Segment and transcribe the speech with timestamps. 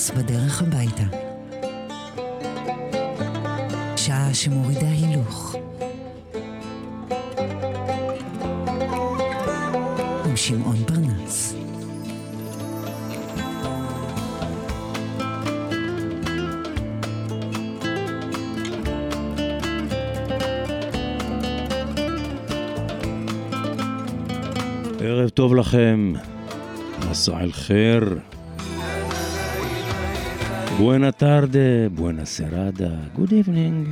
[0.00, 1.02] פרנס בדרך הביתה.
[3.96, 5.56] שעה שמורידה הילוך.
[10.24, 11.54] עם שמעון פרנס.
[25.00, 26.12] ערב טוב לכם,
[27.10, 28.18] מסע אל חיר.
[30.79, 33.85] Buena tarde, buena serada, good evening,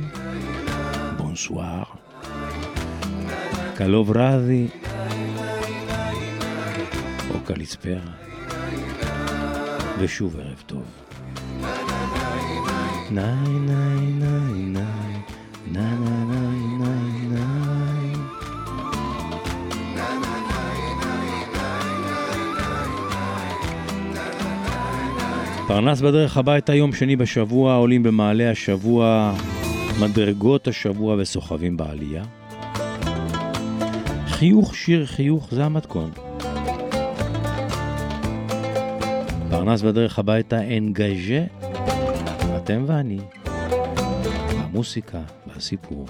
[1.18, 1.86] bonsoir,
[3.74, 4.68] קלוב רדי,
[7.30, 8.12] או קליספרה,
[9.98, 10.82] ושוב ערב טוב.
[13.10, 14.17] ניי ניי ניי ניי,
[25.69, 29.33] פרנס בדרך הביתה יום שני בשבוע, עולים במעלה השבוע,
[30.01, 32.23] מדרגות השבוע וסוחבים בעלייה.
[34.27, 36.11] חיוך שיר חיוך זה המתכון.
[39.49, 41.43] פרנס בדרך הביתה אנגז'ה,
[42.57, 43.19] אתם ואני,
[44.51, 46.05] המוסיקה והסיפור.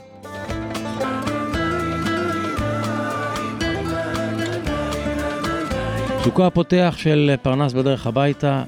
[6.20, 8.64] פסוקו הפותח של פרנס בדרך הביתה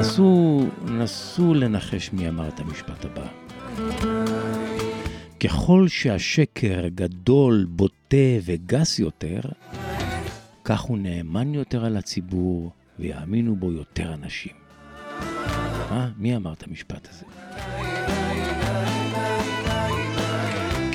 [0.00, 3.26] נסו, נסו לנחש מי אמר את המשפט הבא.
[5.40, 9.40] ככל שהשקר גדול, בוטה וגס יותר,
[10.64, 14.52] כך הוא נאמן יותר על הציבור ויאמינו בו יותר אנשים.
[15.90, 16.10] מה?
[16.16, 17.24] מי אמר את המשפט הזה?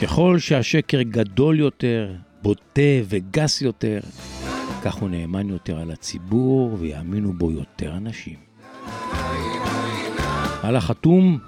[0.02, 4.00] ככל שהשקר גדול יותר, בוטה וגס יותר,
[4.84, 8.55] כך הוא נאמן יותר על הציבור ויאמינו בו יותר אנשים.
[10.68, 11.40] על החתום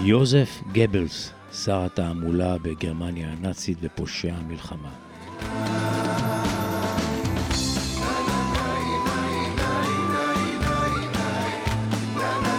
[0.00, 1.32] יוזף גבלס,
[1.64, 4.88] שר התעמולה בגרמניה הנאצית ופושע המלחמה.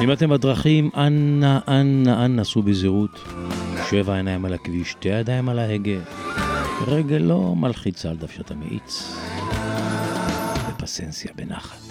[0.03, 3.23] אם אתם בדרכים, אנא, אנא, אנא, נסו בזהירות.
[3.89, 5.99] שבע עיניים על הכביש, שתי ידיים על ההגה.
[6.87, 9.15] רגל לא מלחיצה על דוושת המאיץ.
[10.67, 11.82] בפסנסיה בנחת.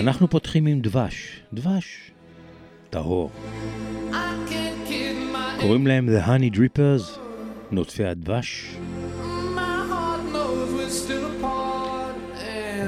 [0.00, 2.10] אנחנו פותחים עם דבש, דבש
[2.90, 3.30] טהור.
[5.60, 7.18] קוראים להם The Honey Drippers,
[7.70, 8.76] נוטפי הדבש.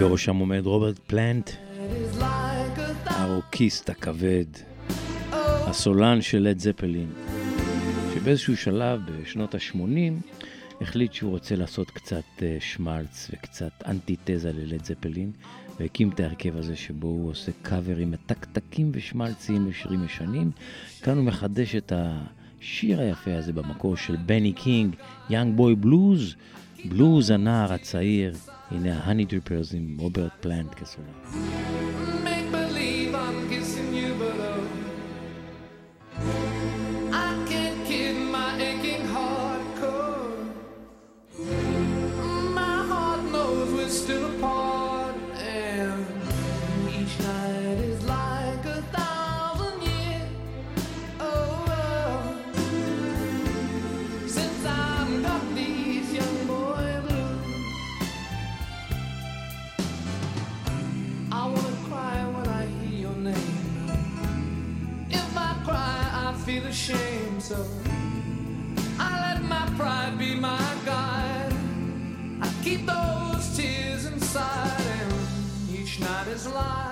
[0.01, 1.51] בראשם עומד רוברט פלנט.
[3.07, 4.45] הרוקיסט הכבד,
[5.67, 7.13] הסולן של לד זפלין,
[8.15, 10.35] שבאיזשהו שלב בשנות ה-80
[10.81, 15.33] החליט שהוא רוצה לעשות קצת אה, שמלץ וקצת אנטיתזה ללד זפלין,
[15.81, 20.51] והקים את ההרכב הזה שבו הוא עושה קאברים מתקתקים ושמלציים לשירים ישנים.
[21.03, 24.97] כאן הוא מחדש את השיר היפה הזה במקור של בני קינג,
[25.31, 26.35] Young Boy Blues,
[26.85, 28.35] בלוז הנער הצעיר.
[28.71, 31.07] הנה ה Honeydrippers עם רוברט פלאנט כסולן.
[32.25, 32.91] Make believe
[67.51, 67.67] so
[69.01, 71.53] I let my pride be my guide.
[72.41, 75.13] I keep those tears inside, and
[75.77, 76.90] each night is like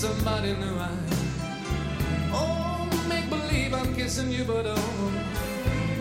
[0.00, 0.88] somebody new, I
[2.32, 5.12] oh make believe I'm kissing you, but oh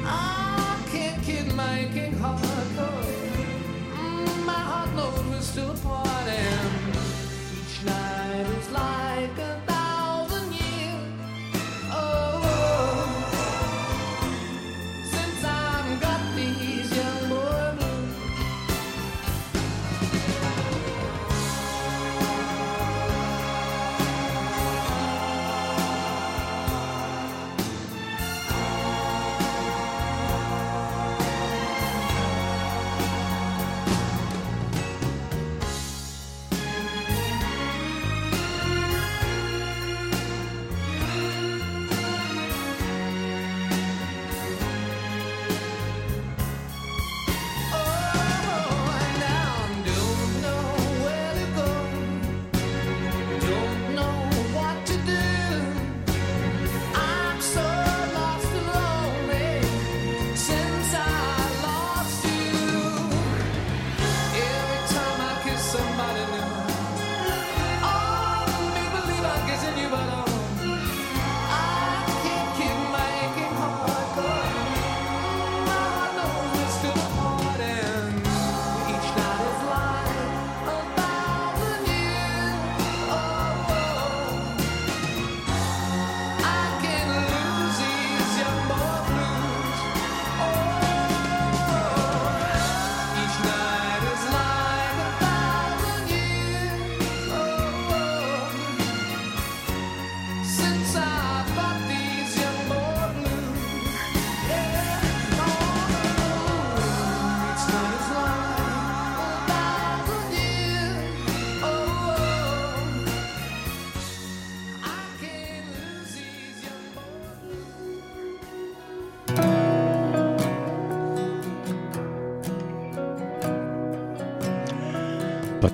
[0.05, 2.39] I can't kid my aching heart.
[2.77, 6.95] Oh, my heart knows we're still apart, and
[7.59, 9.58] each night is like a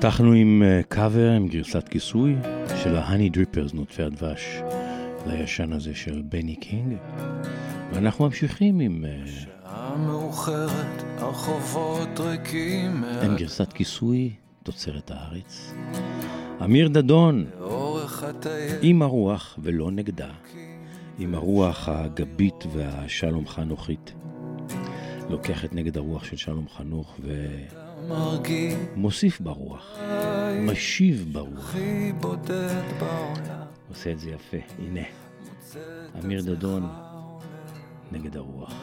[0.06, 2.36] פתחנו עם קאבר, עם גרסת כיסוי
[2.84, 4.62] של ה-Honey Drippers, נוטפי הדבש,
[5.28, 6.98] לישן הזה של בני קינג.
[7.94, 9.06] ואנחנו ממשיכים עם...
[9.26, 15.74] שעה מאוחרת, הרחובות ריקים עם גרסת כיסוי, תוצרת הארץ.
[16.64, 17.46] אמיר דדון,
[18.82, 20.32] עם הרוח ולא נגדה.
[21.20, 24.14] עם הרוח הגבית של שלום חנוך.
[25.30, 29.98] לוקח את נגד הרוח של שלום חנוך מרגיש ומוסיף ברוח,
[30.62, 31.76] משיב ברוח.
[33.90, 35.02] עושה את זה יפה, הנה.
[36.24, 36.90] אמיר דדון,
[38.12, 38.74] נגד הרוח.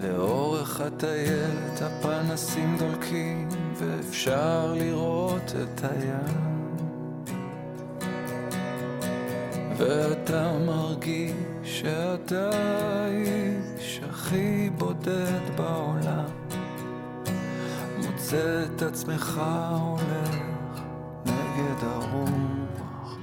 [0.00, 6.62] לאורך הטיילת הפנסים דולקים ואפשר לראות את הים
[9.76, 11.32] ואתה מרגיש
[11.64, 16.41] שאתה האיש הכי בודד בעולם
[18.32, 19.40] מוצא את עצמך
[19.80, 20.80] הולך
[21.26, 23.16] נגד הרוח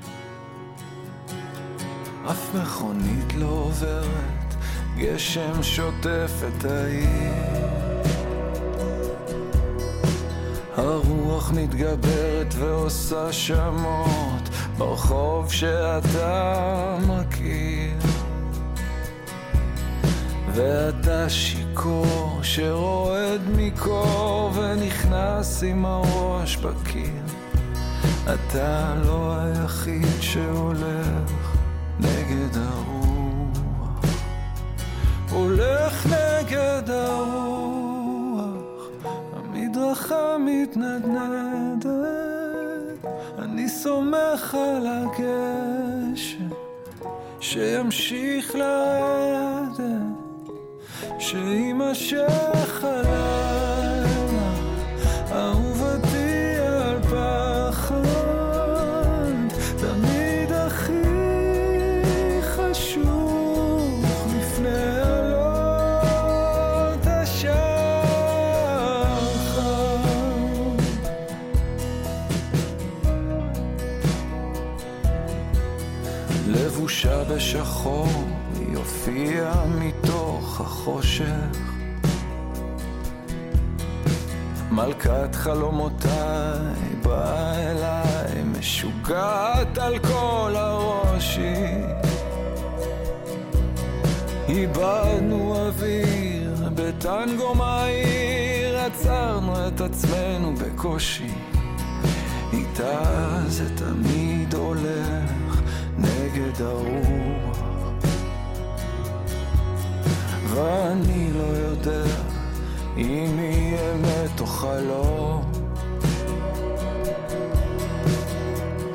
[2.31, 4.55] אף מכונית לא עוברת,
[4.97, 7.69] גשם שוטף את העיר.
[10.75, 18.18] הרוח מתגברת ועושה שמות ברחוב שאתה מכיר.
[20.59, 27.23] ואתה שיכור שרועד מקור ונכנס עם הראש בקיר.
[28.33, 31.55] אתה לא היחיד שהולך
[31.99, 34.05] נגד הרוח,
[35.31, 38.87] הולך נגד הרוח,
[39.35, 41.85] המדרכה מתנדנדת,
[43.39, 46.49] אני סומך על הגשם
[47.39, 50.18] שימשיך לרדת,
[51.19, 54.51] שיימשך הלילה,
[55.31, 58.03] אהובתי על פחד,
[59.77, 60.93] תמיד הכי
[62.41, 64.05] חשוך
[64.39, 65.47] לפני עלות
[67.07, 67.49] השחר.
[76.47, 78.07] לבושה בשחור,
[78.59, 78.77] היא
[80.79, 81.59] החושך.
[84.71, 91.85] מלכת חלומותיי באה אליי, משוגעת על כל הראש היא.
[94.49, 101.33] איבדנו אוויר בטנגו מהיר, עצרנו את עצמנו בקושי.
[102.53, 103.01] איתה
[103.47, 105.61] זה תמיד הולך
[105.97, 107.48] נגד הרוח.
[110.49, 112.03] ואני לא יודע
[112.97, 115.51] אם היא אמת או חלום.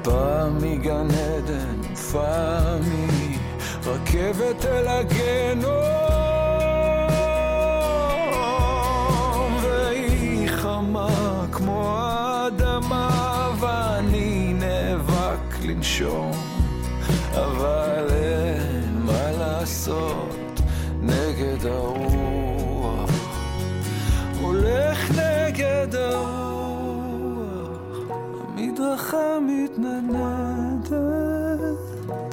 [0.02, 2.80] פעם מגן עדן ופעם
[3.86, 5.74] מרכבת אל הגיהנום.
[9.62, 16.32] והיא חמה כמו האדמה ואני נאבק לנשום.
[17.34, 20.33] אבל אין מה לעשות
[29.14, 30.94] המדרכה מתנדנדת,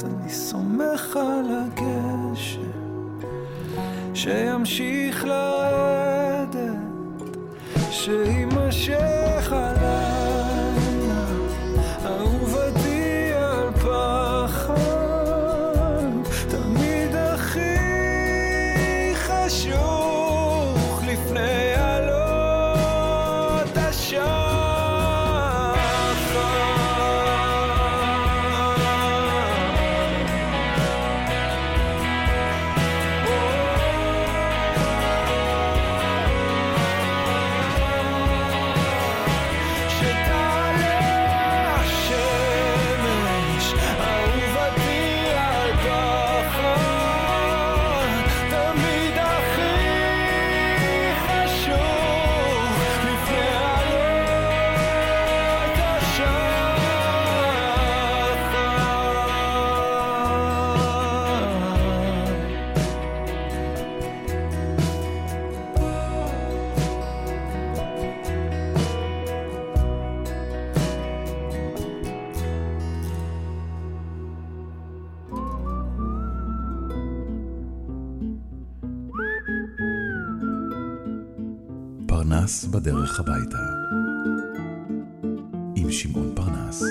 [0.04, 2.62] אני סומך על הגשם
[4.14, 6.58] שימשיך לרדת,
[7.92, 9.21] שיימשך
[83.22, 83.58] הביתה.
[85.76, 86.84] עם שמעון פרנס.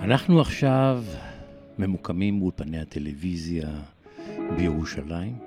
[0.00, 1.04] אנחנו עכשיו
[1.78, 3.68] ממוקמים באולפני הטלוויזיה
[4.56, 5.38] בירושלים.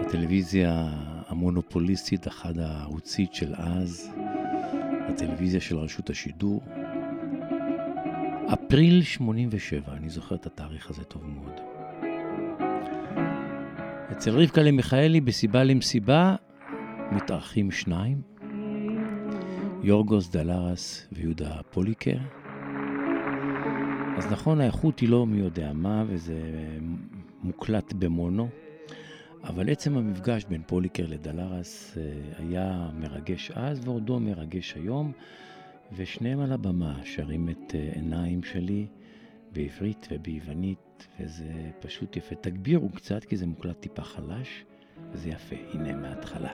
[0.00, 0.88] הטלוויזיה
[1.28, 4.10] המונופוליסטית, אחת הערוצית של אז,
[5.08, 6.62] הטלוויזיה של רשות השידור.
[8.54, 11.53] אפריל 87, אני זוכר את התאריך הזה טוב מאוד.
[14.24, 16.36] אצל רבקה למיכאלי בסיבה למסיבה
[17.12, 18.22] מתארחים שניים,
[19.82, 22.16] יורגוס דלרס ויהודה פוליקר.
[24.16, 26.40] אז נכון, האיכות היא לא מי יודע מה, וזה
[27.42, 28.48] מוקלט במונו,
[29.42, 32.02] אבל עצם המפגש בין פוליקר לדלרס אה,
[32.38, 35.12] היה מרגש אז ועודו מרגש היום,
[35.96, 38.86] ושניהם על הבמה שרים את אה, עיניים שלי
[39.52, 40.83] בעברית וביוונית,
[41.20, 42.34] וזה פשוט יפה.
[42.34, 44.64] תגבירו קצת, כי זה מוקלט טיפה חלש,
[45.12, 45.56] וזה יפה.
[45.72, 46.52] הנה מההתחלה.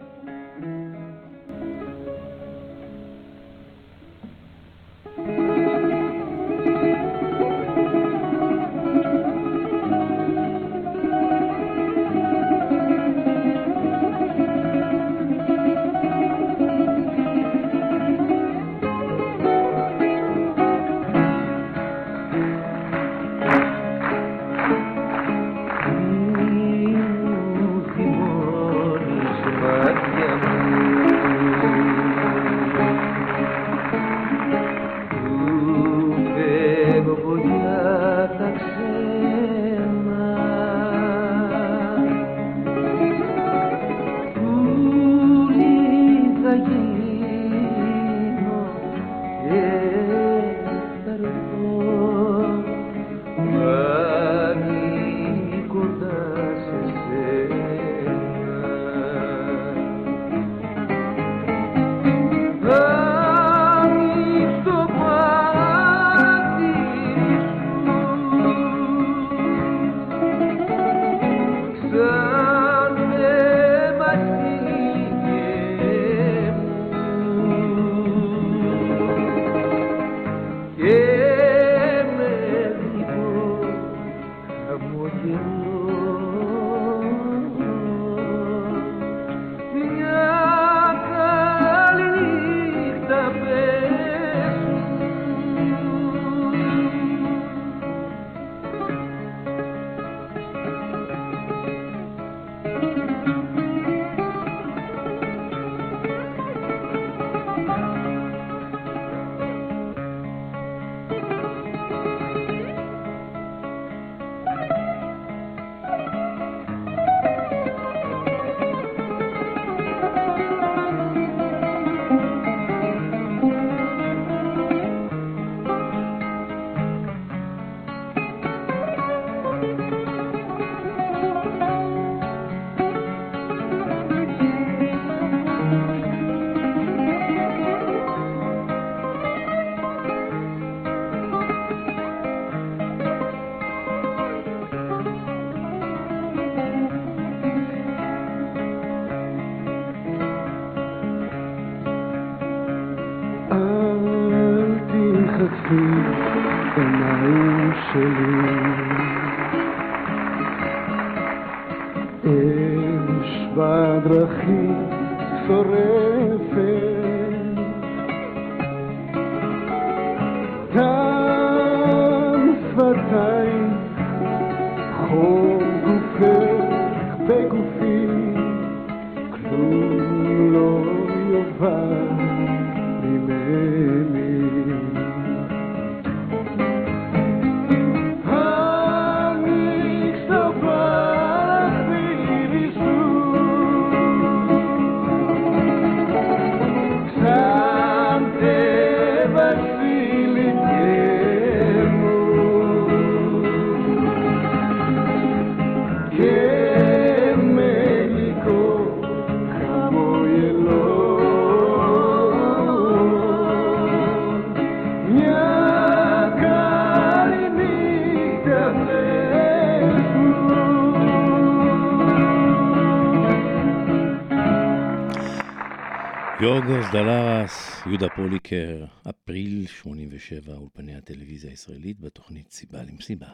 [228.00, 233.26] יהודה פוליקר, אפריל 87, אולפני הטלוויזיה הישראלית בתוכנית סיבה למסיבה.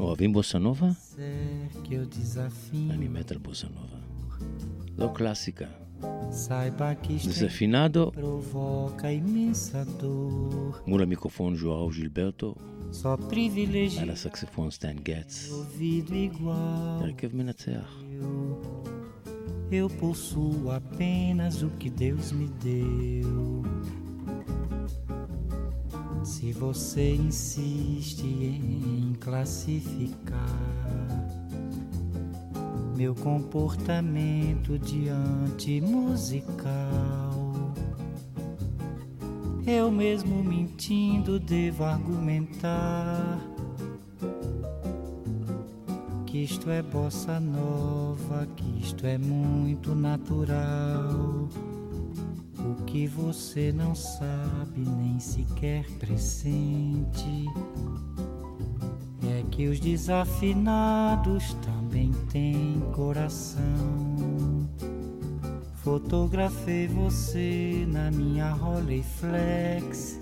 [0.00, 0.88] אוהבים בוסנובה?
[2.90, 3.98] אני מת על בוסנובה.
[4.96, 5.66] זו קלאסיקה.
[7.22, 7.48] זה
[10.00, 10.76] dor.
[10.86, 12.54] מול המיקרופון ז'וארו ז'ילברטו,
[14.00, 14.98] על הסקספון סטיין
[16.10, 17.02] igual.
[17.02, 18.02] הרכב מנצח.
[19.76, 23.64] Eu possuo apenas o que Deus me deu.
[26.22, 30.38] Se você insiste em classificar
[32.96, 37.74] meu comportamento diante musical,
[39.66, 43.53] eu mesmo mentindo devo argumentar
[46.34, 51.48] que isto é bossa nova, que isto é muito natural.
[52.58, 57.48] O que você não sabe nem sequer pressente
[59.22, 64.68] é que os desafinados também têm coração.
[65.84, 70.18] Fotografei você na minha Rolleiflex.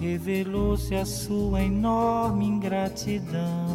[0.00, 3.67] Revelou-se a sua enorme ingratidão.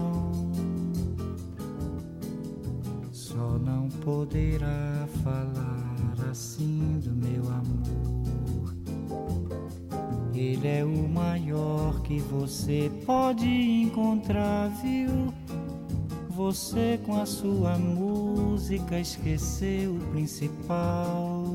[4.04, 8.76] Poderá falar assim do meu amor.
[10.34, 15.34] Ele é o maior que você pode encontrar, viu?
[16.30, 21.46] Você com a sua música esqueceu o principal.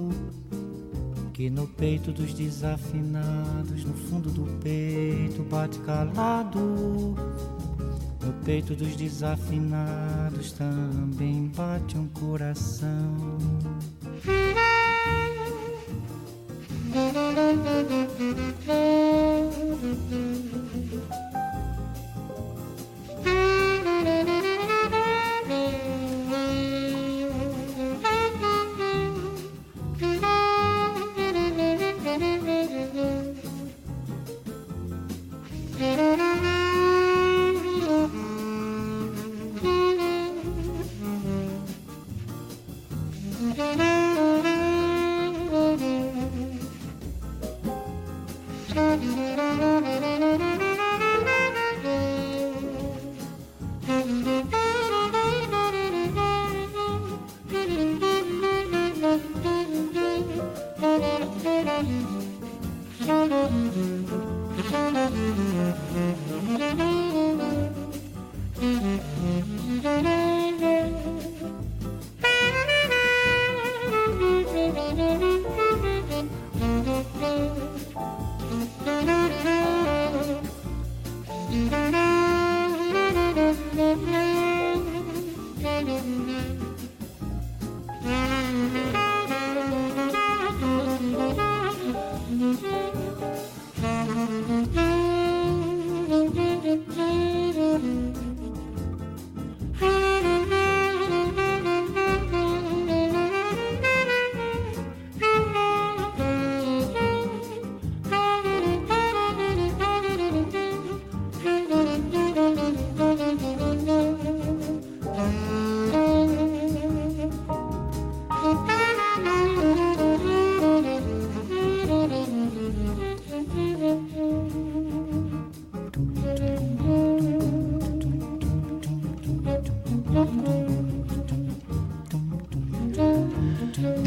[1.34, 7.14] Que no peito dos desafinados, no fundo do peito, bate calado.
[8.28, 13.16] No peito dos desafinados também bate um coração.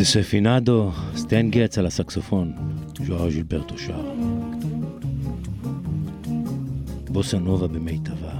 [0.02, 2.54] דספינדו, סטן גץ על הסקסופון,
[3.06, 4.12] ז'וארו ז'ילברטו שר.
[7.10, 8.32] בוסה נובה במיטבה.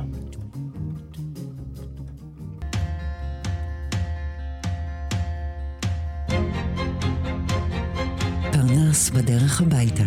[8.52, 10.04] פרנס בדרך הביתה.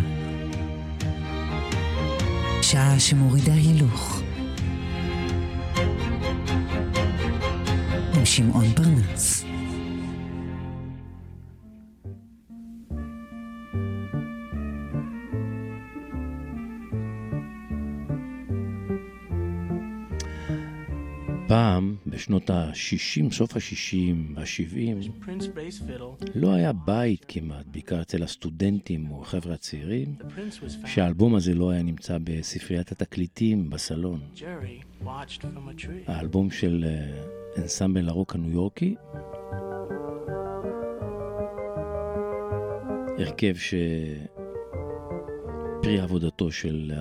[2.61, 4.21] שעה שמורידה הילוך.
[8.13, 9.44] עם שמעון פרנס.
[22.25, 26.25] בשנות ה-60, סוף ה-60, ה-70, Prince bass fiddle.
[26.35, 30.15] לא היה בית כמעט, בעיקר אצל הסטודנטים או החבר'ה הצעירים.
[30.85, 34.19] שהאלבום הזה לא היה נמצא בספריית התקליטים בסלון.
[36.07, 37.23] האלבום של אה,
[37.57, 38.95] אנסמבל הרוק הניו יורקי.
[43.17, 43.79] הרכב שפרי
[45.99, 46.91] עבודתו של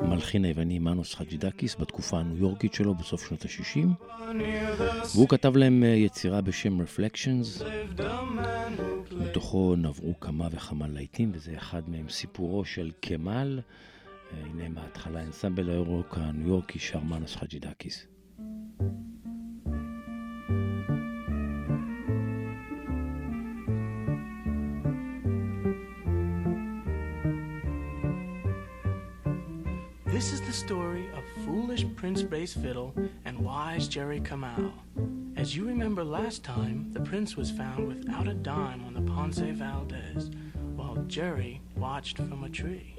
[0.00, 4.06] המלחין היווני מנוס חג'ידקיס בתקופה הניו יורקית שלו בסוף שנות ה-60
[5.14, 7.64] והוא כתב להם אה, יצירה בשם Reflections.
[9.10, 13.60] מתוכו נבעו כמה וכמה להיטים וזה אחד מהם סיפורו של כמאל
[14.32, 18.06] אה, הנה מההתחלה אנסמבל היורוק הניו יורקי שר מנוס חג'ידקיס
[30.20, 34.70] This is the story of foolish Prince Bass Fiddle and wise Jerry Kamau.
[35.34, 39.38] As you remember last time, the prince was found without a dime on the Ponce
[39.38, 40.30] Valdez,
[40.76, 42.96] while Jerry watched from a tree.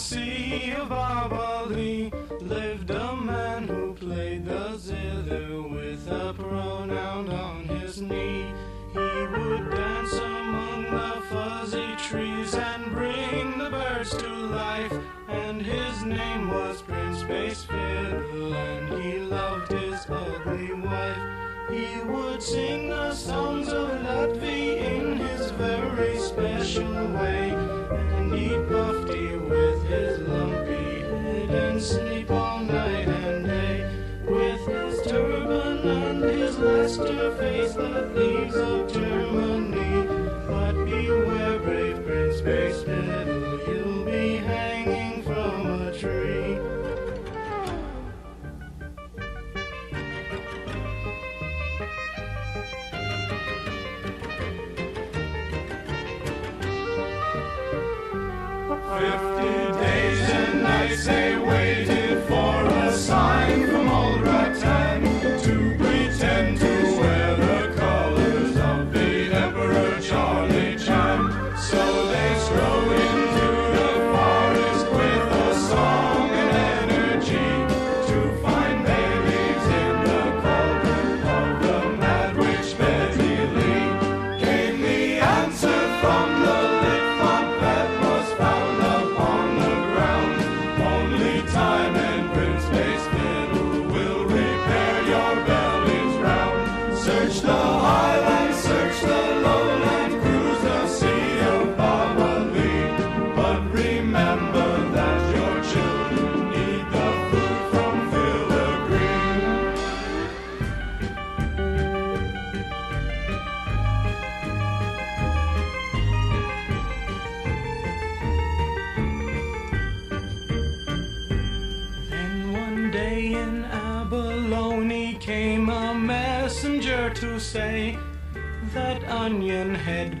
[0.00, 2.10] Sea of Babali,
[2.40, 8.46] lived a man who played the zither with a pronoun on his knee.
[8.94, 14.92] He would dance among the fuzzy trees and bring the birds to life.
[15.28, 21.18] And his name was Prince Bass and he loved his ugly wife.
[21.70, 29.36] He would sing the songs of Latvia in his very special way, and eat bufty
[29.48, 33.90] with his lumpy head and sleep all night and day.
[34.24, 39.09] With his turban and his Leicester face, the thieves of Germany.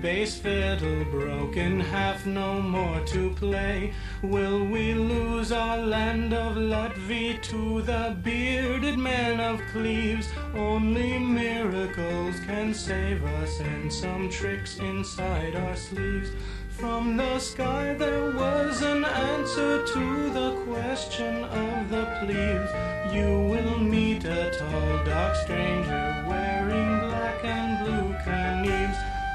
[0.00, 3.92] Bass fiddle broke in half, no more to play.
[4.22, 10.28] Will we lose our land of Latvia to the bearded man of Cleves?
[10.54, 16.30] Only miracles can save us, and some tricks inside our sleeves.
[16.70, 23.14] From the sky there was an answer to the question of the plebes.
[23.14, 28.00] You will meet a tall, dark stranger wearing black and blue.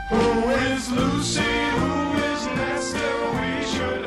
[0.09, 1.41] Who is Lucy?
[1.41, 3.31] Who is Nestor?
[3.41, 4.05] We should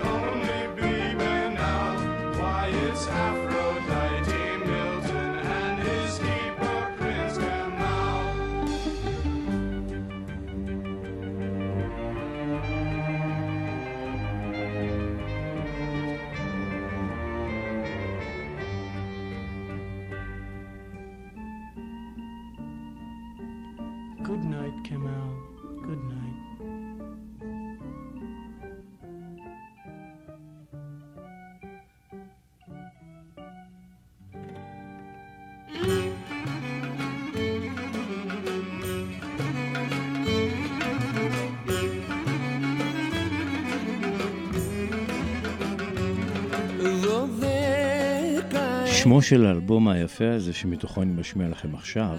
[49.03, 52.17] שמו של האלבום היפה הזה שמתוכו אני משמיע לכם עכשיו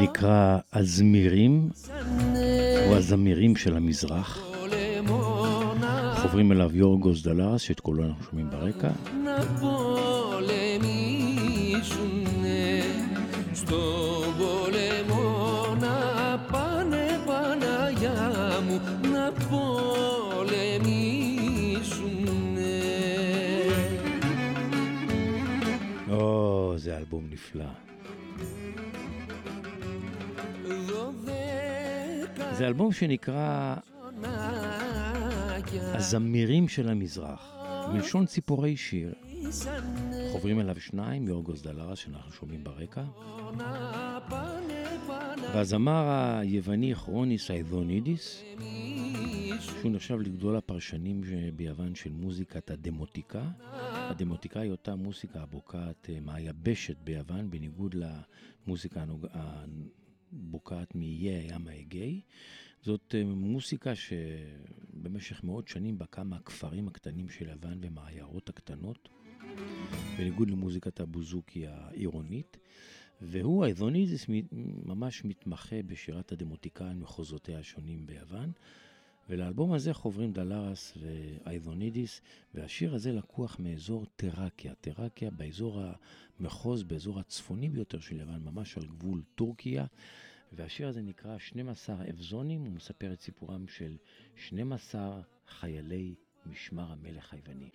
[0.00, 1.70] נקרא הזמירים
[2.88, 4.38] או הזמירים של המזרח.
[6.16, 8.90] חוברים אליו יורגוס דלרס שאת כולו אנחנו שומעים ברקע
[9.24, 9.36] να
[27.56, 27.66] נפלא.
[32.52, 33.74] זה אלבום שנקרא
[35.74, 37.56] הזמירים של המזרח,
[37.92, 39.12] מלשון ציפורי שיר.
[40.32, 43.04] חוברים אליו שניים, יורגוס דלרה, שאנחנו שומעים ברקע,
[45.54, 46.08] והזמר
[46.40, 48.42] היווני כרוניס אייזונידיס,
[49.58, 51.20] שהוא נחשב לגדול הפרשנים
[51.56, 53.42] ביוון של מוזיקת הדמוטיקה.
[54.10, 62.20] הדמוטיקה היא אותה מוזיקה הבוקעת אה, מהיבשת ביוון, בניגוד למוזיקה הבוקעת מאיי הים האגאי.
[62.82, 69.08] זאת אה, מוזיקה שבמשך מאות שנים בקעה מהכפרים הקטנים של יוון ומהעיירות הקטנות,
[70.18, 72.56] בניגוד למוזיקת הבוזוקי העירונית.
[73.20, 74.26] והוא, האיזוניזיס,
[74.84, 78.52] ממש מתמחה בשירת הדמוטיקה על מחוזותיה השונים ביוון.
[79.28, 82.20] ולאלבום הזה חוברים דלרס ואייזונידיס,
[82.54, 84.74] והשיר הזה לקוח מאזור טראקיה.
[84.80, 85.82] טראקיה באזור
[86.40, 89.84] המחוז, באזור הצפוני ביותר של יוון, ממש על גבול טורקיה.
[90.52, 93.96] והשיר הזה נקרא 12 אבזונים, הוא מספר את סיפורם של
[94.36, 96.14] 12 חיילי
[96.46, 97.70] משמר המלך היווני.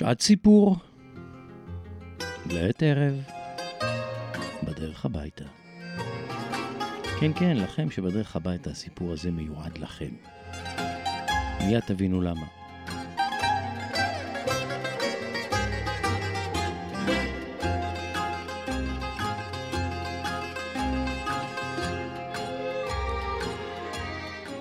[0.00, 0.76] שעת סיפור,
[2.50, 3.22] לעת ערב,
[4.62, 5.44] בדרך הביתה.
[7.20, 10.10] כן, כן, לכם שבדרך הביתה הסיפור הזה מיועד לכם.
[11.60, 12.46] מיד תבינו למה.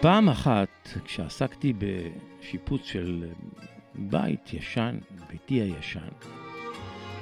[0.02, 3.26] פעם אחת, כשעסקתי בשיפוץ של
[3.96, 4.98] בית ישן,
[5.30, 6.10] ביתי הישן,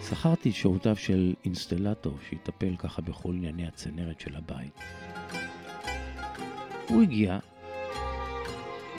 [0.10, 4.80] שכרתי את שירותיו של אינסטלטור שיטפל ככה בכל ענייני הצנרת של הבית.
[6.90, 7.40] הוא הגיע,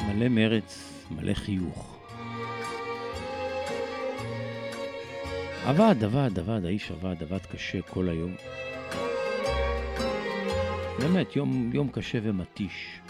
[0.07, 1.99] מלא מרץ, מלא חיוך.
[5.65, 8.35] עבד, עבד, עבד, האיש עבד, עבד קשה כל היום.
[10.99, 13.01] באמת, יום, יום קשה ומתיש.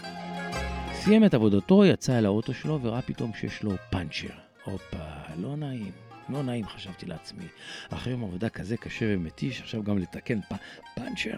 [0.93, 4.48] סיים את עבודתו, יצא אל האוטו שלו וראה פתאום שיש לו פאנצ'ר.
[4.71, 5.91] הופה, לא נעים.
[6.29, 7.45] לא נעים, חשבתי לעצמי.
[7.89, 10.53] אחרי יום עבודה כזה קשה ומתיש, עכשיו גם לתקן פ...
[10.95, 11.37] פאנצ'ר?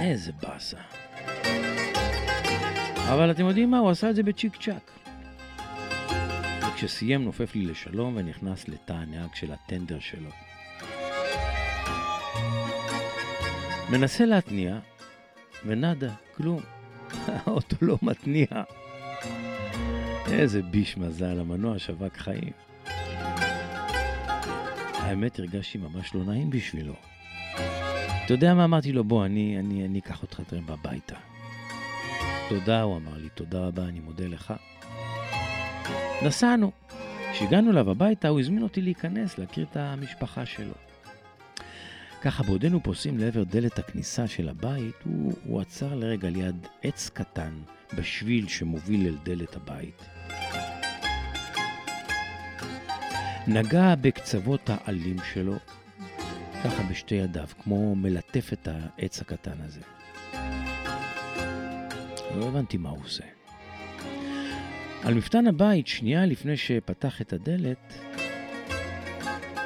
[0.00, 0.76] איזה באסה.
[3.12, 3.78] אבל אתם יודעים מה?
[3.78, 4.90] הוא עשה את זה בצ'יק צ'אק.
[6.68, 10.30] וכשסיים נופף לי לשלום ונכנס לתא הנהג של הטנדר שלו.
[13.90, 14.78] מנסה להתניע,
[15.66, 16.60] ונאדה, כלום.
[17.26, 18.46] האוטו לא מתניע.
[20.26, 22.52] איזה ביש מזל, המנוע שווק חיים.
[24.94, 26.94] האמת, הרגשתי ממש לא נעים בשבילו.
[28.24, 29.04] אתה יודע מה אמרתי לו?
[29.04, 31.14] בוא, אני, אני, אני אקח אותך טרמפ הביתה.
[32.48, 34.54] תודה, הוא אמר לי, תודה רבה, אני מודה לך.
[36.22, 36.70] נסענו.
[37.32, 40.74] כשהגענו אליו הביתה, הוא הזמין אותי להיכנס, להכיר את המשפחה שלו.
[42.22, 47.52] ככה, בעודנו פוסעים לעבר דלת הכניסה של הבית, הוא, הוא עצר לרגע ליד עץ קטן
[47.94, 50.02] בשביל שמוביל אל דלת הבית.
[53.46, 55.56] נגע בקצוות העלים שלו,
[56.64, 59.80] ככה בשתי ידיו, כמו מלטף את העץ הקטן הזה.
[62.36, 63.24] לא הבנתי מה הוא עושה.
[65.04, 67.94] על מפתן הבית, שנייה לפני שפתח את הדלת,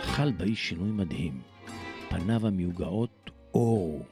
[0.03, 1.41] חל באיש שינוי מדהים.
[2.09, 4.07] פניו המיוגעות אור.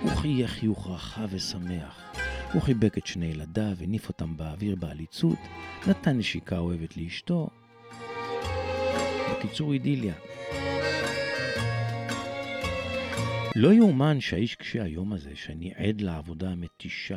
[0.00, 2.07] הוא חייך חיוך רחב ושמח.
[2.52, 5.38] הוא חיבק את שני ילדיו, הניף אותם באוויר בעליצות,
[5.88, 7.48] נתן נשיקה אוהבת לאשתו.
[9.30, 10.14] בקיצור, אידיליה.
[13.56, 17.16] לא יאומן שהאיש קשה היום הזה, שאני עד לעבודה המתישה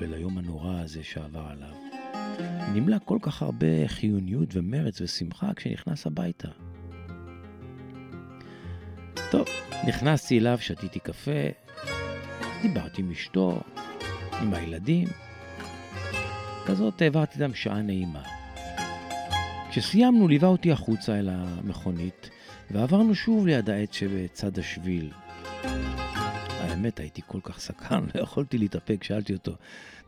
[0.00, 1.74] וליום הנורא הזה שעבר עליו,
[2.74, 6.48] נמלא כל כך הרבה חיוניות ומרץ ושמחה כשנכנס הביתה.
[9.30, 9.46] טוב,
[9.88, 11.40] נכנסתי אליו, שתיתי קפה,
[12.62, 13.60] דיברתי עם אשתו,
[14.40, 15.08] עם הילדים.
[16.66, 18.22] כזאת העברתי איתם שעה נעימה.
[19.70, 22.30] כשסיימנו, ליווה אותי החוצה אל המכונית,
[22.70, 25.12] ועברנו שוב ליד העץ שבצד השביל.
[26.60, 29.52] האמת, הייתי כל כך סקרן, לא יכולתי להתאפק, שאלתי אותו,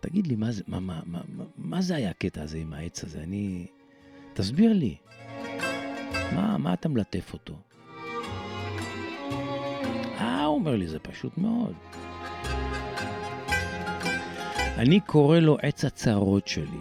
[0.01, 1.21] תגיד לי, מה זה, מה, מה, מה,
[1.57, 3.23] מה, זה היה הקטע הזה עם העץ הזה?
[3.23, 3.67] אני...
[4.35, 4.97] תסביר לי.
[6.35, 7.55] מה, מה אתה מלטף אותו?
[10.19, 11.75] אה, הוא אומר לי, זה פשוט מאוד.
[14.79, 16.81] אני קורא לו עץ הצרות שלי.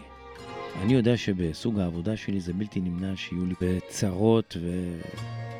[0.81, 4.57] אני יודע שבסוג העבודה שלי זה בלתי נמנע שיהיו לי צרות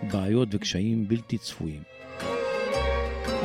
[0.04, 1.82] ובעיות וקשיים בלתי צפויים.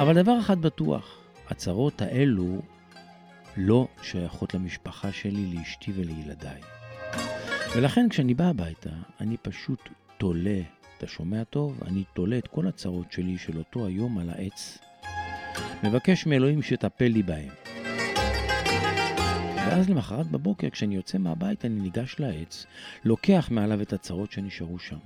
[0.03, 2.63] אבל דבר אחד בטוח, הצרות האלו
[3.57, 6.61] לא שייכות למשפחה שלי, לאשתי ולילדיי.
[7.77, 9.81] ולכן כשאני בא הביתה, אני פשוט
[10.19, 10.61] תולה,
[10.99, 11.81] אתה שומע טוב?
[11.87, 14.79] אני תולה את כל הצרות שלי של אותו היום על העץ.
[15.85, 17.49] מבקש מאלוהים שתטפל לי בהם.
[19.67, 22.67] ואז למחרת בבוקר, כשאני יוצא מהבית, אני ניגש לעץ,
[23.05, 24.99] לוקח מעליו את הצרות שנשארו שם.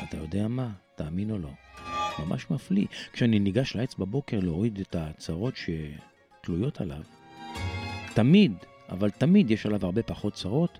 [0.00, 0.68] ואתה יודע מה?
[0.94, 1.50] תאמין או לא.
[2.18, 2.86] ממש מפליא.
[3.12, 7.02] כשאני ניגש לעץ בבוקר להוריד את הצרות שתלויות עליו,
[8.14, 8.52] תמיד,
[8.88, 10.78] אבל תמיד יש עליו הרבה פחות צרות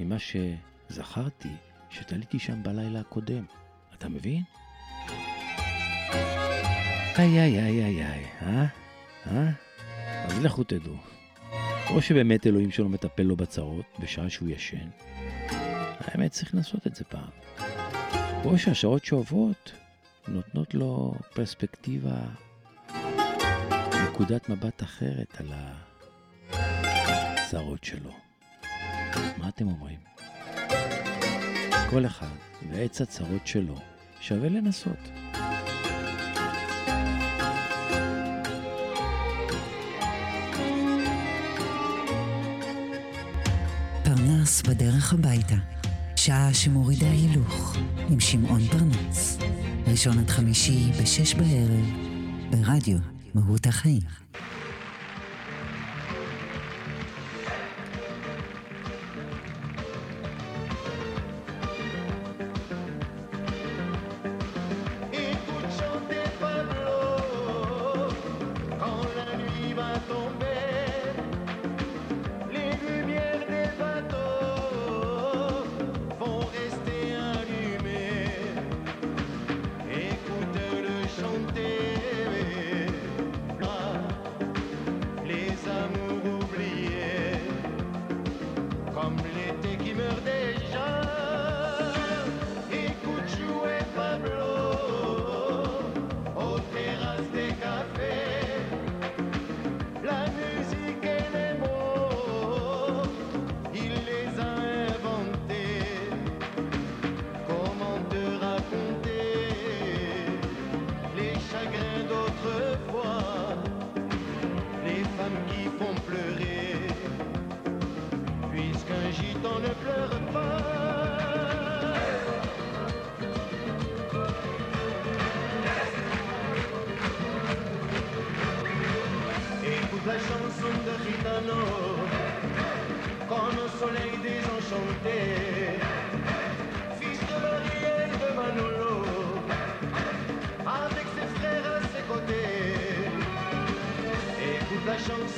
[0.00, 1.52] ממה שזכרתי
[1.90, 3.44] שתליתי שם בלילה הקודם.
[3.94, 4.42] אתה מבין?
[7.18, 8.66] איי איי איי איי איי, אה?
[9.26, 9.50] אה?
[10.24, 11.09] אז לכו תדעו.
[11.94, 14.88] או שבאמת אלוהים שלו מטפל לו בצרות בשעה שהוא ישן.
[15.98, 17.30] האמת, צריך לעשות את זה פעם.
[18.44, 19.72] או שהשעות שעוברות
[20.28, 22.20] נותנות לו פרספקטיבה,
[24.04, 25.46] נקודת מבט אחרת על
[26.52, 28.10] הצרות שלו.
[29.36, 29.98] מה אתם אומרים?
[31.90, 32.34] כל אחד
[32.70, 33.74] ועץ הצרות שלו
[34.20, 35.29] שווה לנסות.
[44.40, 45.54] פרנס בדרך הביתה,
[46.16, 47.76] שעה שמורידה הילוך,
[48.08, 49.38] עם שמעון פרנס.
[49.86, 51.84] ראשון עד חמישי בשש בערב,
[52.50, 52.98] ברדיו
[53.34, 54.00] מהות החיים.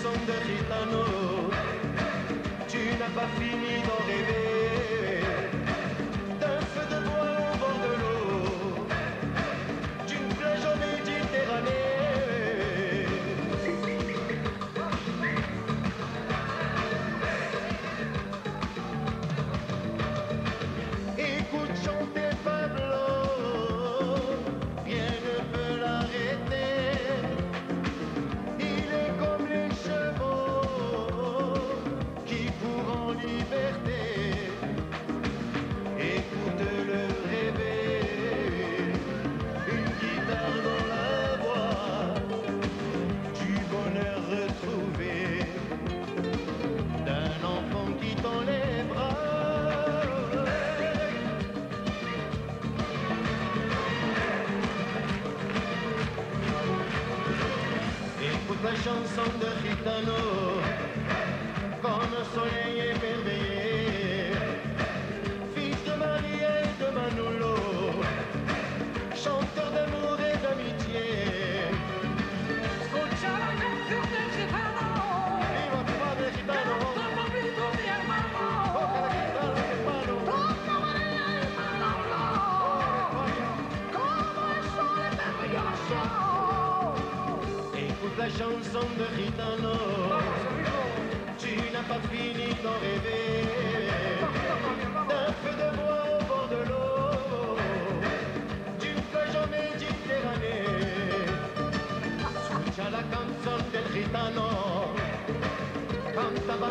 [0.03, 1.05] Chanson de Gitano,
[2.69, 4.02] tu n'as pas fini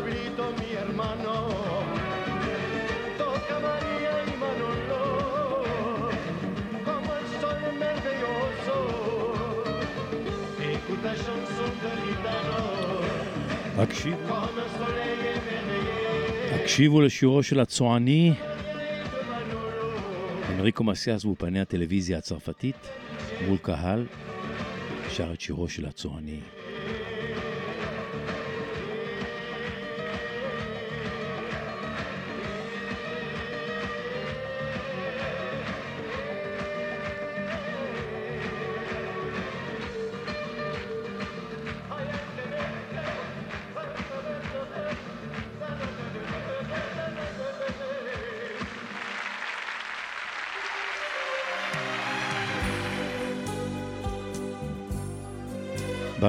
[0.02, 1.36] Pablito mi hermano,
[3.18, 5.04] toca María y Manolo,
[6.86, 8.78] como el sol maravilloso.
[11.04, 12.62] La chanson de gitano,
[13.78, 14.36] הקשיבו.
[16.52, 18.34] הקשיבו לשירו של הצועני,
[20.50, 22.76] אנריקו מסיאס באופני הטלוויזיה הצרפתית,
[23.48, 24.06] מול קהל,
[25.10, 26.40] שר את שירו של הצועני.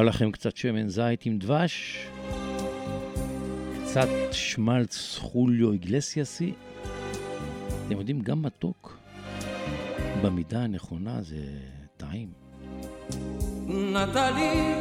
[0.02, 2.06] בא לכם קצת שמן זית עם דבש?
[3.82, 6.52] קצת שמלץ חוליו איגלסיאסי?
[7.86, 8.98] אתם יודעים, גם מתוק,
[10.22, 11.44] במידה הנכונה זה
[11.96, 12.28] טעים.
[13.68, 14.76] נטלי,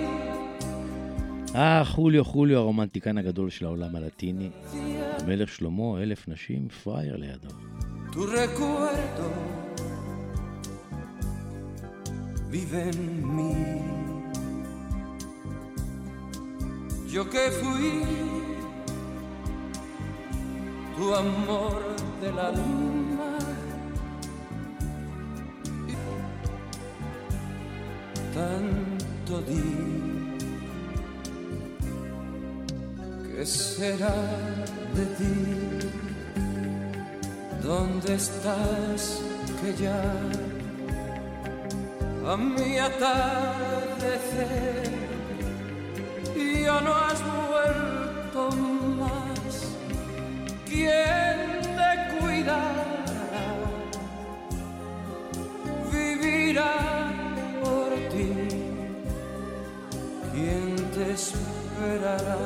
[1.55, 4.49] אה, חוליו, חוליו, הרומנטיקן הגדול של העולם הלטיני.
[5.19, 7.49] המלך שלמה, אלף נשים, פראייר לידו.
[12.53, 12.99] vive en
[13.35, 14.00] mí.
[17.11, 18.03] Yo que fui
[20.95, 21.81] tu amor
[22.21, 23.37] del alma.
[28.33, 29.67] Tanto di
[33.25, 34.15] que será
[34.95, 35.37] de ti.
[37.61, 39.21] ¿Dónde estás
[39.59, 40.01] que ya
[42.25, 43.81] a mi atardecer
[46.63, 47.19] ya no has
[47.49, 48.41] vuelto
[49.01, 49.53] más?
[50.65, 51.39] ¿Quién
[51.79, 52.85] te cuidará?
[55.91, 56.73] Vivirá
[57.63, 58.29] por ti.
[60.33, 62.37] ¿Quién te esperará?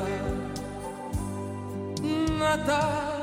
[2.38, 3.16] Natalie.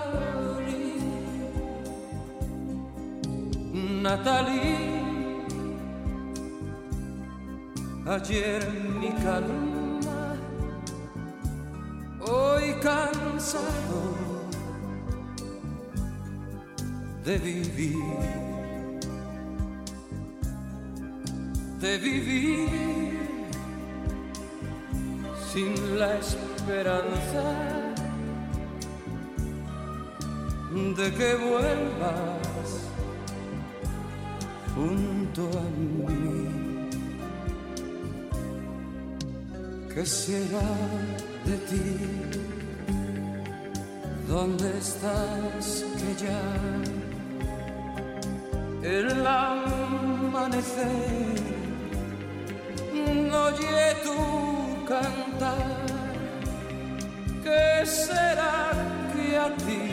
[4.03, 4.77] Natalie,
[8.05, 8.61] ayer
[8.99, 9.72] mi calma,
[12.53, 14.01] hoy cansado
[17.25, 18.03] de vivir,
[21.79, 22.69] de vivir
[25.51, 27.43] sin la esperanza
[30.97, 32.69] de que vuelvas
[34.75, 36.89] junto a mí.
[39.93, 41.97] ¿Qué será de ti?
[44.27, 46.41] ¿Dónde estás que ya
[48.81, 50.87] el amanecer
[53.29, 55.83] no oye tu cantar?
[57.43, 58.71] ¿Qué será
[59.13, 59.85] que a ti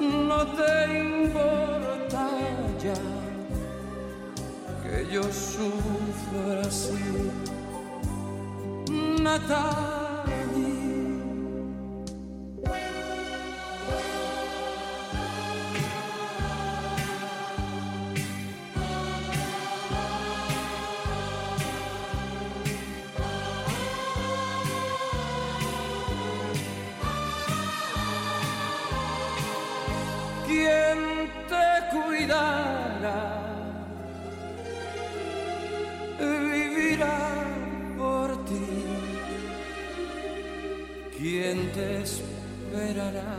[0.00, 2.24] no te importa
[2.82, 3.00] ya
[4.82, 7.45] que yo sufra así?
[9.26, 10.36] Natalie.
[30.46, 30.98] ¿Quién
[31.48, 33.45] te cuidará?
[41.46, 43.34] quien te esperará,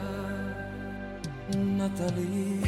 [1.55, 2.61] Natalie.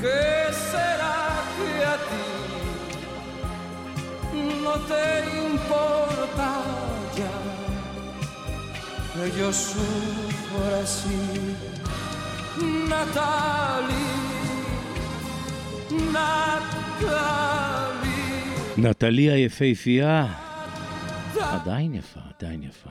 [0.00, 1.18] ¿Qué será
[1.56, 2.28] que a ti
[4.64, 5.04] no te
[5.48, 6.48] importa
[7.20, 7.36] ya
[9.14, 11.22] que yo sufra así,
[12.88, 14.14] Natalie?
[16.12, 16.76] Natalie.
[18.76, 20.45] Natalia Efeifia
[21.52, 22.90] עדיין יפה, עדיין יפה.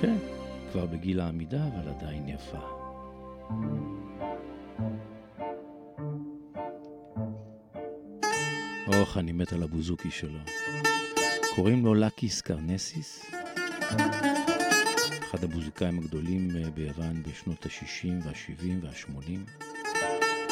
[0.00, 0.16] כן,
[0.72, 2.58] כבר בגיל העמידה, אבל עדיין יפה.
[8.86, 10.38] אוח, אני מת על הבוזוקי שלו.
[11.54, 13.26] קוראים לו לאקיס קרנזיס.
[15.30, 19.50] אחד המוזיקאים הגדולים אה, ביוון בשנות ה-60 וה-70 וה-80.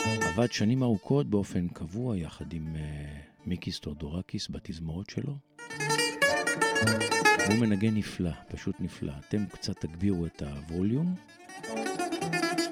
[0.05, 5.37] עבד שנים ארוכות באופן קבוע יחד עם אה, מיקיס תאודורקיס בתזמורות שלו.
[7.47, 9.13] הוא מנגן נפלא, פשוט נפלא.
[9.29, 11.15] אתם קצת תגבירו את הווליום,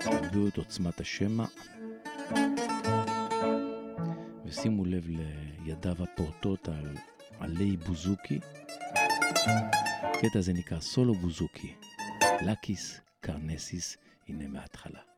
[0.00, 1.44] תגבירו את עוצמת השמע,
[4.44, 6.96] ושימו לב לידיו הפורטות על
[7.38, 8.38] עלי בוזוקי.
[10.02, 11.74] הקטע הזה נקרא סולו בוזוקי,
[12.46, 13.96] לקיס קרנסיס,
[14.28, 15.11] הנה מההתחלה.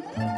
[0.00, 0.31] Mm-hmm.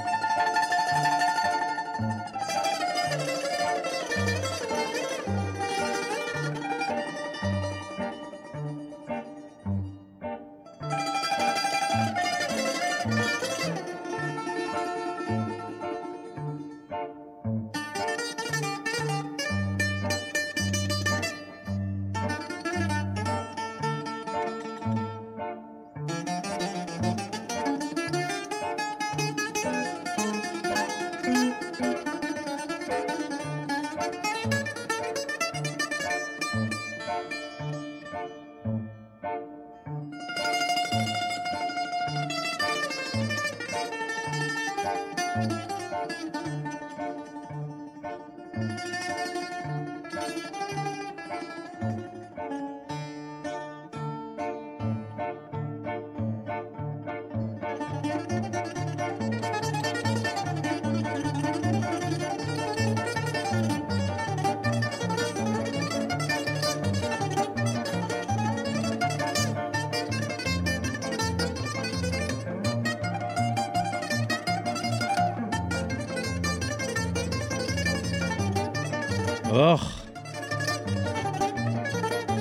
[79.64, 80.06] אוח!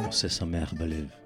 [0.05, 1.22] עושה שמח בלב.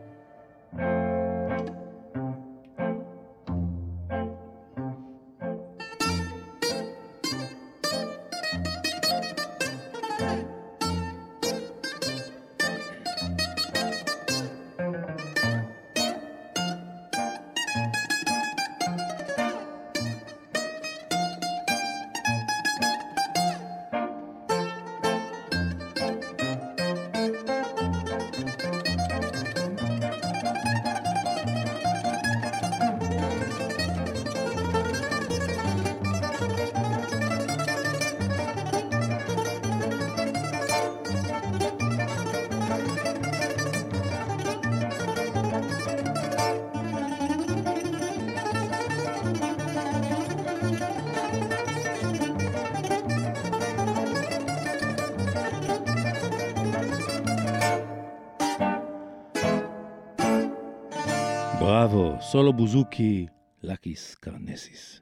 [61.78, 63.26] בראבו, סולו בוזוקי,
[63.64, 65.02] לקיס קרנסיס.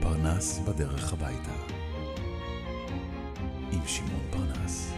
[0.00, 1.52] פרנס בדרך הביתה.
[3.72, 4.94] עם שמעון פרנס.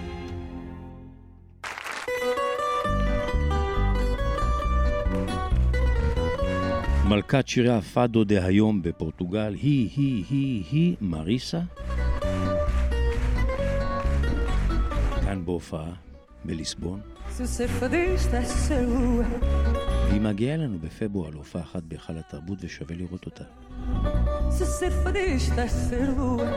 [7.08, 11.60] מלכת שירי הפאדו דהיום בפורטוגל היא, היא, היא, היא, מריסה.
[15.24, 15.92] כאן בהופעה,
[16.44, 17.11] בליסבון.
[17.31, 19.25] Se ser fadista é ser lua,
[20.09, 23.43] והיא מגיעה אלינו בפברואר להופעה אחת בהיכל התרבות ושווה לראות אותה.
[24.49, 26.49] se ser fadista é ser lua,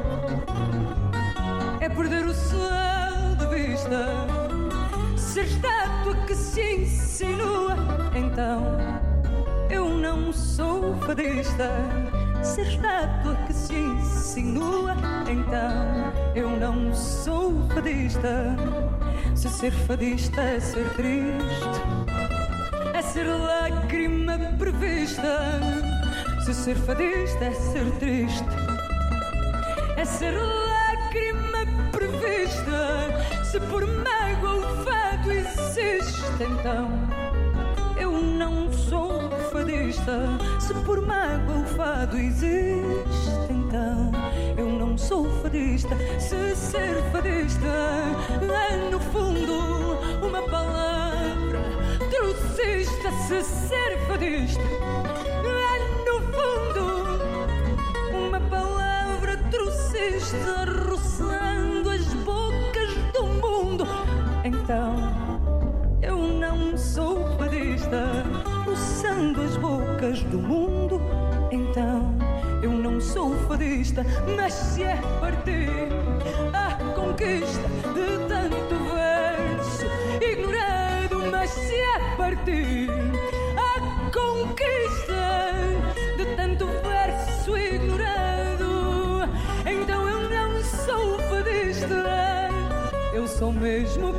[1.80, 4.00] é perder o céu de vista.
[5.16, 7.76] Ser estátua que se insinua,
[8.22, 8.60] então
[9.70, 11.68] eu não sou fadista.
[12.42, 14.94] Ser estátua que se insinua,
[15.36, 15.84] então
[16.34, 18.34] eu não sou fadista.
[19.35, 21.81] Se ser fadista é ser triste,
[22.93, 25.59] é ser lágrima prevista.
[26.45, 28.45] Se ser fadista é ser triste,
[29.97, 33.43] é ser lágrima prevista.
[33.51, 36.89] Se por mágoa o fado existe, então
[37.99, 40.19] eu não sou fadista.
[40.59, 44.11] Se por mágoa o fado existe, então
[44.57, 45.95] eu não sou fadista.
[46.19, 47.67] Se ser fadista
[48.41, 51.61] é no fundo uma palavra
[52.09, 53.11] trocista.
[53.27, 56.85] Se ser fadista é no fundo
[58.27, 63.87] uma palavra trocista roçando as bocas do mundo.
[64.43, 64.95] Então
[66.01, 68.23] eu não sou fadista,
[68.65, 71.01] roçando as bocas do mundo.
[71.51, 72.04] Então
[72.65, 74.03] eu não sou fadista,
[74.35, 75.69] mas se é partir
[76.51, 77.61] a conquista
[77.93, 79.85] de tanto verso
[80.19, 82.89] ignorado, mas se é partir
[83.55, 83.79] a
[84.11, 85.53] conquista
[86.17, 89.29] de tanto verso ignorado,
[89.63, 92.49] então eu não sou fadista.
[93.13, 94.13] Eu sou mesmo o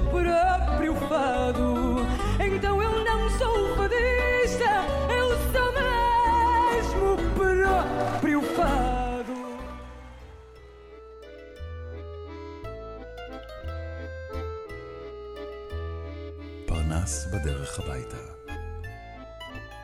[17.77, 18.17] בדרך הביתה.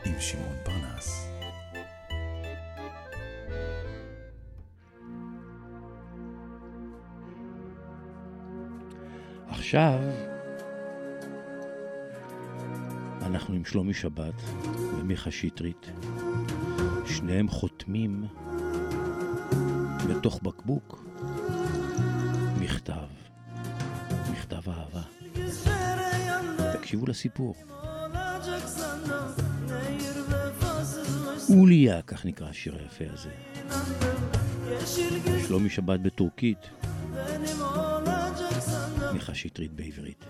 [0.05, 1.29] עם שמעון פרנס.
[9.49, 10.01] עכשיו
[13.23, 14.35] אנחנו עם שלומי שבת
[14.99, 15.91] ומיכה שטרית.
[17.07, 18.25] שניהם חותמים
[20.09, 21.05] בתוך בקבוק
[22.61, 23.09] מכתב,
[24.33, 25.12] מכתב אהבה.
[26.93, 27.55] תקשיבו לסיפור.
[31.49, 33.31] אוליה, כך נקרא השיר היפה הזה.
[35.47, 36.59] שלומי שבת בטורקית,
[39.13, 40.25] מיכה שטרית בעברית.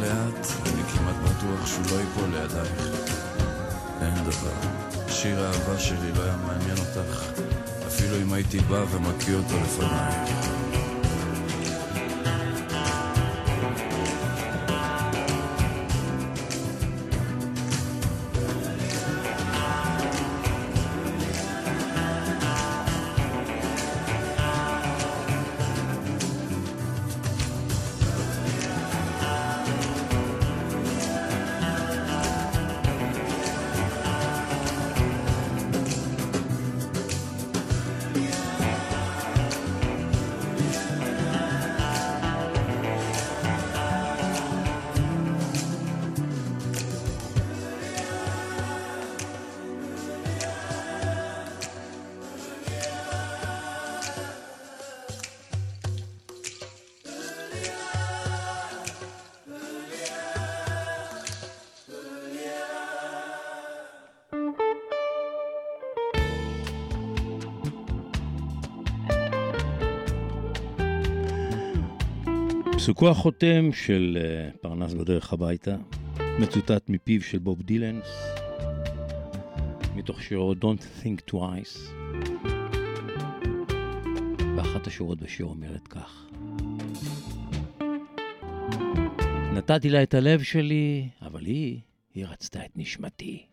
[0.00, 2.98] לאט, אני כמעט בטוח שהוא לא ייפול לידייך.
[4.00, 4.68] אין דבר,
[5.08, 7.24] שיר האהבה שלי לא היה מעניין אותך,
[7.86, 10.67] אפילו אם הייתי בא ומקיא אותו לפנייך.
[72.98, 75.76] פסוקו החותם של אה, פרנס בדרך הביתה,
[76.40, 78.06] מצוטט מפיו של בוב דילנס,
[79.94, 81.78] מתוך שירו Don't Think Twice.
[84.56, 86.26] ואחת השורות בשיר אומרת כך:
[89.54, 91.80] נתתי לה את הלב שלי, אבל היא,
[92.14, 93.46] היא רצתה את נשמתי.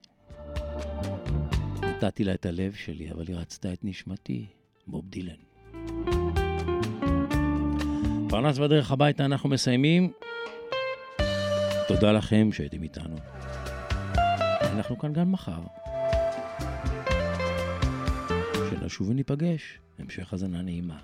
[1.81, 4.45] נתתי לה את הלב שלי, אבל היא רצתה את נשמתי.
[4.87, 6.44] בוב דילן.
[8.35, 10.11] פרנס בדרך הביתה אנחנו מסיימים.
[11.87, 13.15] תודה לכם שהייתם איתנו.
[14.61, 15.61] אנחנו כאן גם מחר.
[18.69, 19.79] שנשוב וניפגש.
[19.99, 20.97] המשך האזנה נעימה.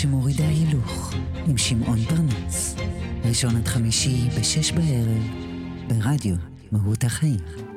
[0.00, 1.14] שמורידה הילוך,
[1.46, 2.76] עם שמעון פרנס.
[3.24, 5.22] ראשון עד חמישי בשש בערב,
[5.88, 6.34] ברדיו
[6.72, 7.69] מהות החיים.